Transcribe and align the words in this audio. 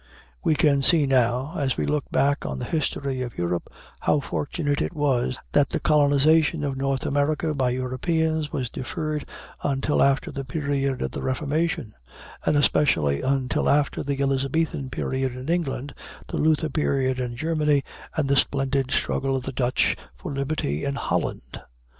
We 0.43 0.55
can 0.55 0.81
see 0.81 1.05
now, 1.05 1.53
as 1.59 1.77
we 1.77 1.85
look 1.85 2.05
back 2.09 2.43
on 2.43 2.57
the 2.57 2.65
history 2.65 3.21
of 3.21 3.37
Europe, 3.37 3.67
how 3.99 4.19
fortunate 4.19 4.81
it 4.81 4.95
was 4.95 5.37
that 5.51 5.69
the 5.69 5.79
colonization 5.79 6.63
of 6.63 6.75
North 6.75 7.05
America 7.05 7.53
by 7.53 7.69
Europeans 7.69 8.51
was 8.51 8.71
deferred 8.71 9.27
until 9.61 10.01
after 10.01 10.31
the 10.31 10.43
period 10.43 11.03
of 11.03 11.11
the 11.11 11.21
Reformation, 11.21 11.93
and 12.43 12.57
especially 12.57 13.21
until 13.21 13.69
after 13.69 14.01
the 14.01 14.19
Elizabethan 14.19 14.89
period 14.89 15.35
in 15.35 15.49
England, 15.49 15.93
the 16.29 16.37
Luther 16.37 16.69
period 16.69 17.19
in 17.19 17.35
Germany, 17.37 17.83
and 18.17 18.27
the 18.27 18.35
splendid 18.35 18.89
struggle 18.89 19.35
of 19.35 19.43
the 19.43 19.51
Dutch 19.51 19.95
for 20.17 20.31
liberty 20.31 20.83
in 20.83 20.95
Holland. 20.95 21.61